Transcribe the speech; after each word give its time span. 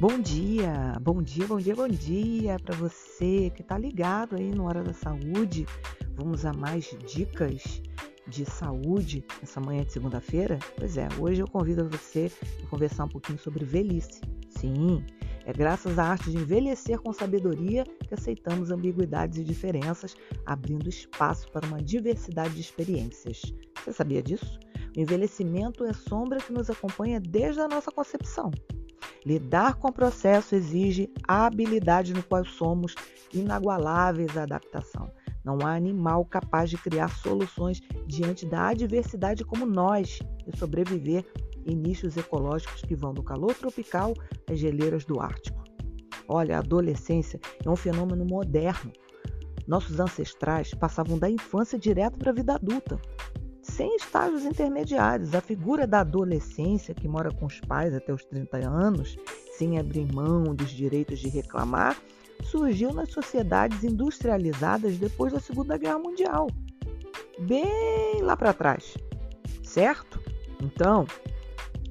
Bom 0.00 0.20
dia, 0.20 0.96
bom 1.02 1.20
dia, 1.20 1.44
bom 1.44 1.58
dia, 1.58 1.74
bom 1.74 1.88
dia 1.88 2.56
para 2.60 2.76
você 2.76 3.50
que 3.50 3.62
está 3.62 3.76
ligado 3.76 4.36
aí 4.36 4.48
no 4.48 4.68
Hora 4.68 4.84
da 4.84 4.92
Saúde. 4.92 5.66
Vamos 6.14 6.46
a 6.46 6.52
mais 6.52 6.96
dicas 7.04 7.82
de 8.24 8.44
saúde 8.44 9.24
essa 9.42 9.60
manhã 9.60 9.82
de 9.82 9.92
segunda-feira? 9.92 10.60
Pois 10.76 10.96
é, 10.96 11.08
hoje 11.18 11.42
eu 11.42 11.48
convido 11.48 11.88
você 11.88 12.30
a 12.62 12.66
conversar 12.68 13.06
um 13.06 13.08
pouquinho 13.08 13.40
sobre 13.40 13.64
velhice. 13.64 14.20
Sim, 14.50 15.04
é 15.44 15.52
graças 15.52 15.98
à 15.98 16.04
arte 16.04 16.30
de 16.30 16.36
envelhecer 16.36 17.00
com 17.00 17.12
sabedoria 17.12 17.82
que 18.06 18.14
aceitamos 18.14 18.70
ambiguidades 18.70 19.38
e 19.38 19.42
diferenças, 19.42 20.14
abrindo 20.46 20.88
espaço 20.88 21.50
para 21.50 21.66
uma 21.66 21.82
diversidade 21.82 22.54
de 22.54 22.60
experiências. 22.60 23.42
Você 23.84 23.92
sabia 23.92 24.22
disso? 24.22 24.60
O 24.96 25.00
envelhecimento 25.00 25.82
é 25.82 25.92
sombra 25.92 26.38
que 26.38 26.52
nos 26.52 26.70
acompanha 26.70 27.18
desde 27.18 27.60
a 27.60 27.66
nossa 27.66 27.90
concepção. 27.90 28.52
Lidar 29.28 29.74
com 29.74 29.88
o 29.88 29.92
processo 29.92 30.54
exige 30.54 31.12
a 31.28 31.44
habilidade 31.44 32.14
no 32.14 32.22
qual 32.22 32.46
somos 32.46 32.94
inagualáveis 33.30 34.34
à 34.38 34.44
adaptação. 34.44 35.12
Não 35.44 35.58
há 35.66 35.74
animal 35.74 36.24
capaz 36.24 36.70
de 36.70 36.78
criar 36.78 37.10
soluções 37.10 37.82
diante 38.06 38.46
da 38.46 38.68
adversidade 38.68 39.44
como 39.44 39.66
nós 39.66 40.18
e 40.46 40.56
sobreviver 40.56 41.26
em 41.66 41.76
nichos 41.76 42.16
ecológicos 42.16 42.80
que 42.80 42.96
vão 42.96 43.12
do 43.12 43.22
calor 43.22 43.54
tropical 43.54 44.14
às 44.50 44.58
geleiras 44.58 45.04
do 45.04 45.20
Ártico. 45.20 45.62
Olha, 46.26 46.56
a 46.56 46.60
adolescência 46.60 47.38
é 47.62 47.68
um 47.68 47.76
fenômeno 47.76 48.24
moderno. 48.24 48.90
Nossos 49.66 50.00
ancestrais 50.00 50.72
passavam 50.72 51.18
da 51.18 51.28
infância 51.28 51.78
direto 51.78 52.16
para 52.16 52.30
a 52.30 52.34
vida 52.34 52.54
adulta 52.54 52.98
sem 53.78 53.94
estágios 53.94 54.44
intermediários. 54.44 55.36
A 55.36 55.40
figura 55.40 55.86
da 55.86 56.00
adolescência 56.00 56.92
que 56.92 57.06
mora 57.06 57.30
com 57.30 57.46
os 57.46 57.60
pais 57.60 57.94
até 57.94 58.12
os 58.12 58.24
30 58.24 58.68
anos, 58.68 59.16
sem 59.56 59.78
abrir 59.78 60.12
mão 60.12 60.52
dos 60.52 60.70
direitos 60.70 61.20
de 61.20 61.28
reclamar, 61.28 61.96
surgiu 62.42 62.92
nas 62.92 63.12
sociedades 63.12 63.84
industrializadas 63.84 64.98
depois 64.98 65.32
da 65.32 65.38
Segunda 65.38 65.78
Guerra 65.78 66.00
Mundial. 66.00 66.48
Bem 67.38 68.20
lá 68.20 68.36
para 68.36 68.52
trás, 68.52 68.96
certo? 69.62 70.20
Então, 70.60 71.06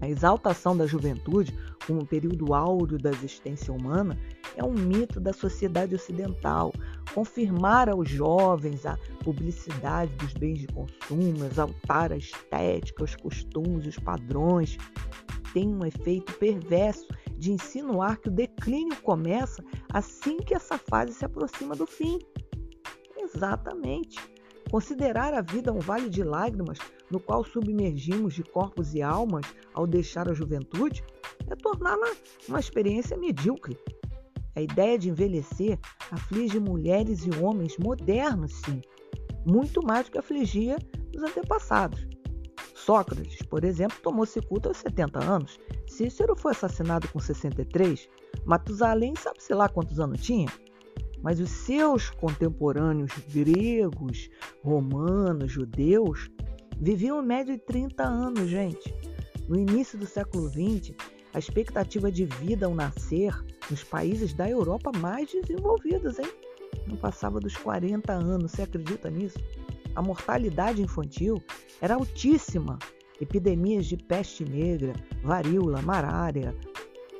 a 0.02 0.10
exaltação 0.10 0.76
da 0.76 0.86
juventude 0.86 1.58
como 1.86 2.06
período 2.06 2.54
áureo 2.54 2.98
da 2.98 3.12
existência 3.12 3.74
humana 3.74 4.20
é 4.58 4.64
um 4.64 4.74
mito 4.74 5.22
da 5.22 5.32
sociedade 5.32 5.96
ocidental, 5.96 6.74
confirmar 7.18 7.90
aos 7.90 8.08
jovens 8.08 8.86
a 8.86 8.96
publicidade 9.24 10.14
dos 10.18 10.34
bens 10.34 10.60
de 10.60 10.68
consumo, 10.68 11.46
exaltar 11.46 12.12
a 12.12 12.16
estética, 12.16 13.04
os 13.04 13.16
costumes, 13.16 13.88
os 13.88 13.98
padrões, 13.98 14.78
tem 15.52 15.68
um 15.68 15.84
efeito 15.84 16.32
perverso 16.34 17.08
de 17.36 17.52
insinuar 17.52 18.18
que 18.18 18.30
o 18.30 18.32
declínio 18.32 18.96
começa 19.02 19.64
assim 19.92 20.38
que 20.38 20.54
essa 20.54 20.78
fase 20.78 21.12
se 21.12 21.26
aproxima 21.26 21.76
do 21.76 21.88
fim. 21.88 22.20
Exatamente. 23.18 24.20
Considerar 24.70 25.34
a 25.34 25.42
vida 25.42 25.74
um 25.74 25.80
vale 25.80 26.12
de 26.12 26.24
lágrimas 26.24 26.78
no 27.10 27.20
qual 27.20 27.44
submergimos 27.44 28.36
de 28.36 28.44
corpos 28.44 28.94
e 28.94 29.02
almas 29.02 29.44
ao 29.74 29.88
deixar 29.88 30.30
a 30.30 30.36
juventude 30.36 31.04
é 31.50 31.56
torná-la 31.56 32.12
uma 32.48 32.60
experiência 32.60 33.18
medíocre. 33.18 33.76
A 34.58 34.62
ideia 34.62 34.98
de 34.98 35.08
envelhecer 35.08 35.78
aflige 36.10 36.60
mulheres 36.60 37.28
e 37.28 37.30
homens 37.40 37.78
modernos, 37.78 38.54
sim, 38.66 38.82
muito 39.46 39.86
mais 39.86 40.08
do 40.08 40.14
que 40.14 40.18
afligia 40.18 40.78
os 41.16 41.22
antepassados. 41.22 42.08
Sócrates, 42.74 43.40
por 43.44 43.64
exemplo, 43.64 44.00
tomou 44.02 44.26
cicuta 44.26 44.70
aos 44.70 44.78
70 44.78 45.24
anos. 45.24 45.60
Cícero 45.86 46.36
foi 46.36 46.54
assassinado 46.54 47.08
com 47.10 47.20
63. 47.20 48.10
Matusalém 48.46 49.14
sabe-se 49.16 49.54
lá 49.54 49.70
quantos 49.70 50.00
anos 50.00 50.22
tinha. 50.22 50.50
Mas 51.22 51.40
os 51.40 51.52
seus 51.52 52.10
contemporâneos 52.10 53.12
gregos, 53.32 54.28
romanos, 54.64 55.52
judeus, 55.52 56.32
viviam 56.82 57.22
em 57.22 57.28
média 57.28 57.56
de 57.56 57.64
30 57.64 58.04
anos, 58.04 58.50
gente. 58.50 58.92
No 59.48 59.56
início 59.56 60.00
do 60.00 60.08
século 60.08 60.50
XX, 60.50 60.96
a 61.38 61.40
expectativa 61.40 62.12
de 62.12 62.26
vida 62.26 62.66
ao 62.66 62.74
nascer 62.74 63.32
nos 63.70 63.84
países 63.84 64.34
da 64.34 64.50
Europa 64.50 64.92
mais 64.98 65.32
desenvolvidos, 65.32 66.18
hein? 66.18 66.32
Não 66.88 66.98
passava 66.98 67.40
dos 67.40 67.56
40 67.56 68.12
anos, 68.12 68.52
você 68.52 68.64
acredita 68.64 69.08
nisso? 69.12 69.38
A 69.94 70.02
mortalidade 70.02 70.82
infantil 70.82 71.42
era 71.80 71.94
altíssima. 71.94 72.80
Epidemias 73.22 73.86
de 73.86 73.98
peste 73.98 74.44
negra, 74.46 74.94
varíola, 75.24 75.80
malária, 75.84 76.56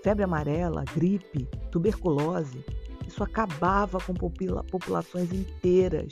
febre 0.04 0.24
amarela, 0.24 0.84
gripe, 0.96 1.48
tuberculose. 1.72 2.66
Isso 3.08 3.24
acabava 3.24 4.00
com 4.00 4.16
popula 4.16 4.64
populações 4.64 5.32
inteiras. 5.32 6.12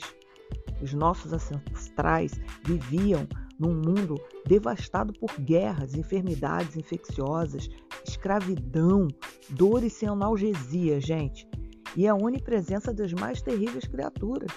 Os 0.80 0.94
nossos 0.94 1.32
ancestrais 1.32 2.40
viviam 2.64 3.26
num 3.58 3.74
mundo 3.74 4.20
devastado 4.46 5.12
por 5.14 5.32
guerras, 5.40 5.94
enfermidades 5.94 6.76
infecciosas, 6.76 7.68
escravidão, 8.08 9.08
dores 9.50 9.92
sem 9.94 10.08
analgesia, 10.08 11.00
gente, 11.00 11.48
e 11.96 12.06
a 12.06 12.14
onipresença 12.14 12.92
das 12.92 13.12
mais 13.12 13.42
terríveis 13.42 13.86
criaturas. 13.86 14.50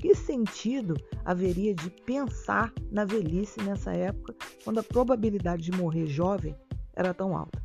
Que 0.00 0.14
sentido 0.14 0.94
haveria 1.24 1.74
de 1.74 1.90
pensar 1.90 2.72
na 2.90 3.04
velhice 3.04 3.62
nessa 3.62 3.92
época, 3.92 4.34
quando 4.64 4.78
a 4.78 4.82
probabilidade 4.82 5.62
de 5.62 5.72
morrer 5.72 6.06
jovem 6.06 6.56
era 6.94 7.14
tão 7.14 7.36
alta? 7.36 7.62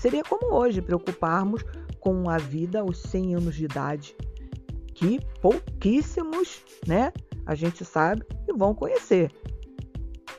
Seria 0.00 0.22
como 0.22 0.54
hoje 0.54 0.80
preocuparmos 0.80 1.64
com 2.00 2.28
a 2.28 2.38
vida 2.38 2.80
aos 2.80 2.98
100 2.98 3.36
anos 3.36 3.54
de 3.54 3.64
idade, 3.64 4.16
que 4.94 5.20
pouquíssimos, 5.40 6.62
né, 6.86 7.12
a 7.46 7.54
gente 7.54 7.84
sabe 7.84 8.24
e 8.48 8.52
vão 8.52 8.74
conhecer. 8.74 9.32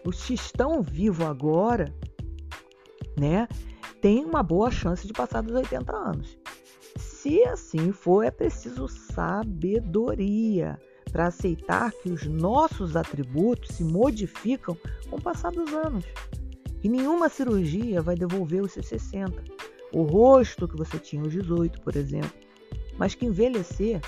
Os 0.06 0.26
que 0.26 0.34
estão 0.34 0.82
vivos 0.82 1.26
agora, 1.26 1.94
né, 3.18 3.48
tem 4.02 4.26
uma 4.26 4.44
boa 4.44 4.70
chance 4.70 5.06
de 5.08 5.14
passar 5.14 5.42
dos 5.42 5.56
80 5.56 5.96
anos. 5.96 6.38
Se 6.98 7.44
assim 7.46 7.92
for, 7.92 8.24
é 8.24 8.32
preciso 8.32 8.88
sabedoria 8.88 10.78
para 11.12 11.28
aceitar 11.28 11.92
que 11.92 12.10
os 12.10 12.26
nossos 12.26 12.96
atributos 12.96 13.76
se 13.76 13.84
modificam 13.84 14.76
com 15.10 15.16
o 15.16 15.22
passar 15.22 15.52
dos 15.52 15.72
anos. 15.74 16.06
E 16.84 16.90
nenhuma 16.90 17.30
cirurgia 17.30 18.02
vai 18.02 18.16
devolver 18.16 18.62
os 18.62 18.74
seus 18.74 18.88
60. 18.88 19.42
O 19.94 20.02
rosto 20.02 20.68
que 20.68 20.76
você 20.76 20.98
tinha 20.98 21.22
aos 21.22 21.32
18, 21.32 21.80
por 21.82 21.96
exemplo. 21.96 22.34
Mas 22.98 23.16
que 23.16 23.26
envelhecer 23.26 24.02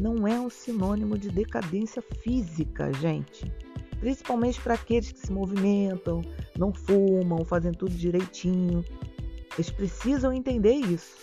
não 0.00 0.26
é 0.26 0.38
um 0.38 0.50
sinônimo 0.50 1.16
de 1.16 1.30
decadência 1.30 2.02
física, 2.02 2.92
gente. 2.92 3.50
Principalmente 4.00 4.60
para 4.60 4.74
aqueles 4.74 5.12
que 5.12 5.18
se 5.18 5.32
movimentam, 5.32 6.22
não 6.56 6.72
fumam, 6.72 7.44
fazem 7.44 7.72
tudo 7.72 7.90
direitinho. 7.90 8.84
Eles 9.54 9.70
precisam 9.70 10.32
entender 10.32 10.74
isso, 10.74 11.16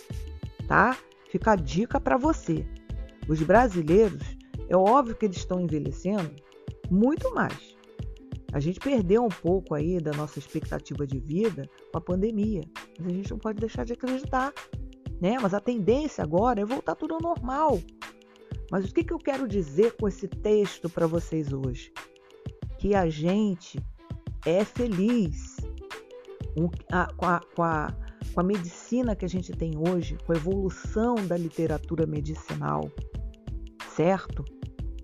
tá? 0.68 0.96
Fica 1.30 1.52
a 1.52 1.56
dica 1.56 1.98
para 1.98 2.16
você. 2.16 2.66
Os 3.28 3.42
brasileiros, 3.42 4.22
é 4.68 4.76
óbvio 4.76 5.16
que 5.16 5.24
eles 5.24 5.38
estão 5.38 5.60
envelhecendo 5.60 6.30
muito 6.90 7.34
mais. 7.34 7.76
A 8.52 8.60
gente 8.60 8.78
perdeu 8.78 9.24
um 9.24 9.28
pouco 9.28 9.74
aí 9.74 10.00
da 10.00 10.12
nossa 10.12 10.38
expectativa 10.38 11.06
de 11.06 11.18
vida 11.18 11.68
com 11.92 11.98
a 11.98 12.00
pandemia, 12.00 12.62
mas 12.98 13.06
a 13.06 13.14
gente 13.14 13.30
não 13.30 13.38
pode 13.38 13.60
deixar 13.60 13.84
de 13.84 13.92
acreditar, 13.92 14.52
né? 15.20 15.36
Mas 15.40 15.52
a 15.52 15.60
tendência 15.60 16.22
agora 16.22 16.60
é 16.60 16.64
voltar 16.64 16.94
tudo 16.94 17.14
ao 17.14 17.20
normal. 17.20 17.80
Mas 18.70 18.84
o 18.84 18.94
que, 18.94 19.04
que 19.04 19.12
eu 19.12 19.18
quero 19.18 19.46
dizer 19.46 19.96
com 19.96 20.08
esse 20.08 20.26
texto 20.26 20.88
para 20.88 21.06
vocês 21.06 21.52
hoje? 21.52 21.92
Que 22.86 22.94
a 22.94 23.10
gente 23.10 23.84
é 24.46 24.64
feliz 24.64 25.56
a, 26.92 27.12
com 27.16 27.26
a, 27.26 27.40
com 27.56 27.62
a 27.64 27.92
com 28.32 28.40
a 28.40 28.44
medicina 28.44 29.16
que 29.16 29.24
a 29.24 29.28
gente 29.28 29.50
tem 29.50 29.76
hoje, 29.76 30.16
com 30.24 30.32
a 30.32 30.36
evolução 30.36 31.16
da 31.26 31.36
literatura 31.36 32.06
medicinal, 32.06 32.88
certo? 33.96 34.44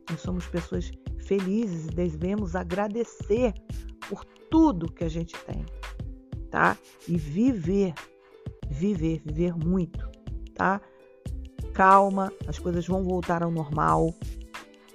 Nós 0.09 0.21
somos 0.21 0.47
pessoas 0.47 0.93
felizes 1.27 1.87
e 1.87 1.91
devemos 1.91 2.55
agradecer 2.55 3.53
por 4.09 4.25
tudo 4.49 4.93
que 4.93 5.03
a 5.03 5.09
gente 5.09 5.35
tem, 5.45 5.67
tá? 6.53 6.79
E 7.09 7.19
viver, 7.19 7.95
viver, 8.71 9.21
viver 9.25 9.57
muito, 9.57 10.09
tá? 10.55 10.81
Calma, 11.75 12.33
as 12.47 12.61
coisas 12.61 12.87
vão 12.87 13.03
voltar 13.03 13.43
ao 13.43 13.51
normal, 13.51 14.15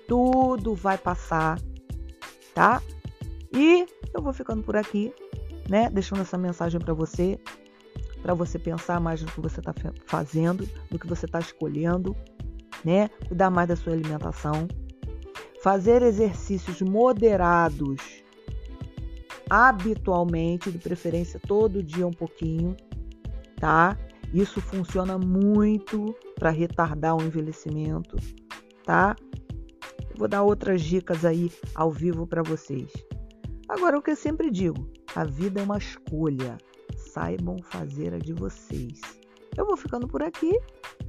tudo 0.07 0.73
vai 0.73 0.97
passar, 0.97 1.59
tá? 2.57 2.81
E 3.53 3.85
eu 4.15 4.19
vou 4.19 4.33
ficando 4.33 4.63
por 4.63 4.75
aqui, 4.75 5.13
né? 5.69 5.91
Deixando 5.91 6.23
essa 6.23 6.39
mensagem 6.39 6.79
para 6.81 6.91
você 6.91 7.39
para 8.23 8.33
você 8.33 8.57
pensar 8.57 8.99
mais 8.99 9.21
no 9.21 9.27
que 9.27 9.39
você 9.39 9.59
está 9.59 9.71
fazendo, 10.07 10.67
no 10.89 10.97
que 10.97 11.05
você 11.05 11.27
está 11.27 11.39
escolhendo, 11.39 12.15
né? 12.83 13.09
Cuidar 13.27 13.51
mais 13.51 13.67
da 13.67 13.75
sua 13.75 13.93
alimentação. 13.93 14.67
Fazer 15.61 16.01
exercícios 16.01 16.81
moderados 16.81 18.23
habitualmente, 19.47 20.71
de 20.71 20.79
preferência 20.79 21.39
todo 21.39 21.83
dia 21.83 22.07
um 22.07 22.11
pouquinho, 22.11 22.75
tá? 23.57 23.95
Isso 24.33 24.59
funciona 24.61 25.15
muito 25.19 26.13
para 26.35 26.49
retardar 26.49 27.15
o 27.15 27.21
envelhecimento, 27.21 28.17
tá? 28.83 29.15
Vou 30.17 30.27
dar 30.27 30.43
outras 30.43 30.81
dicas 30.81 31.23
aí 31.23 31.51
ao 31.75 31.91
vivo 31.91 32.25
para 32.25 32.41
vocês. 32.43 32.91
Agora, 33.69 33.97
o 33.97 34.01
que 34.01 34.11
eu 34.11 34.15
sempre 34.15 34.49
digo: 34.49 34.89
a 35.15 35.23
vida 35.23 35.61
é 35.61 35.63
uma 35.63 35.77
escolha. 35.77 36.57
Saibam 36.95 37.57
fazer 37.63 38.13
a 38.13 38.17
de 38.17 38.33
vocês. 38.33 38.99
Eu 39.55 39.65
vou 39.65 39.77
ficando 39.77 40.07
por 40.07 40.21
aqui, 40.21 40.57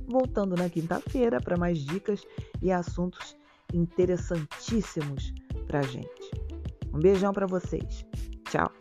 voltando 0.06 0.56
na 0.56 0.68
quinta-feira 0.68 1.40
para 1.40 1.56
mais 1.56 1.78
dicas 1.78 2.22
e 2.62 2.72
assuntos 2.72 3.36
interessantíssimos 3.72 5.32
para 5.66 5.82
gente. 5.82 6.30
Um 6.92 6.98
beijão 6.98 7.32
para 7.32 7.46
vocês. 7.46 8.06
Tchau. 8.50 8.72